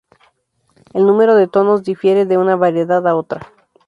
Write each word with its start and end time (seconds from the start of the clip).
El 0.95 1.05
número 1.05 1.35
de 1.35 1.47
tonos 1.47 1.83
difiere 1.83 2.25
de 2.25 2.39
una 2.39 2.55
variedad 2.55 3.05
a 3.07 3.15
otra. 3.15 3.53